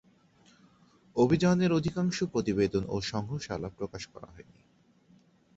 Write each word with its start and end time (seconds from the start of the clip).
অভিযানের 1.15 1.71
অধিকাংশ 1.71 2.17
প্রতিবেদন 2.23 2.83
ও 2.87 2.95
সংগ্রহশালা 3.01 3.69
প্রকাশ 3.77 4.03
করা 4.07 4.27
হয়নি। 4.27 4.61